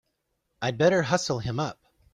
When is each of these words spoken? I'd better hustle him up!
I'd 0.63 0.79
better 0.79 1.03
hustle 1.03 1.37
him 1.37 1.59
up! 1.59 1.79